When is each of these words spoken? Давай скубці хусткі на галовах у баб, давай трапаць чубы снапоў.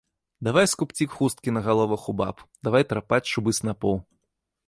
Давай 0.45 0.67
скубці 0.71 1.05
хусткі 1.15 1.53
на 1.57 1.61
галовах 1.67 2.07
у 2.13 2.17
баб, 2.23 2.41
давай 2.67 2.87
трапаць 2.93 3.23
чубы 3.31 3.57
снапоў. 3.61 3.97